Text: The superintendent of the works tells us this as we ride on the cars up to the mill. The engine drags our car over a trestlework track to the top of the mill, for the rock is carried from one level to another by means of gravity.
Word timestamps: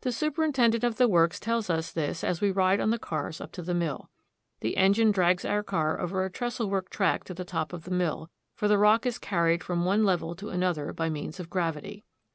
The 0.00 0.10
superintendent 0.10 0.84
of 0.84 0.96
the 0.96 1.06
works 1.06 1.38
tells 1.38 1.68
us 1.68 1.92
this 1.92 2.24
as 2.24 2.40
we 2.40 2.50
ride 2.50 2.80
on 2.80 2.88
the 2.88 2.98
cars 2.98 3.42
up 3.42 3.52
to 3.52 3.62
the 3.62 3.74
mill. 3.74 4.08
The 4.60 4.78
engine 4.78 5.10
drags 5.10 5.44
our 5.44 5.62
car 5.62 6.00
over 6.00 6.24
a 6.24 6.30
trestlework 6.30 6.88
track 6.88 7.24
to 7.24 7.34
the 7.34 7.44
top 7.44 7.74
of 7.74 7.84
the 7.84 7.90
mill, 7.90 8.30
for 8.54 8.68
the 8.68 8.78
rock 8.78 9.04
is 9.04 9.18
carried 9.18 9.62
from 9.62 9.84
one 9.84 10.02
level 10.02 10.34
to 10.36 10.48
another 10.48 10.94
by 10.94 11.10
means 11.10 11.38
of 11.38 11.50
gravity. 11.50 12.06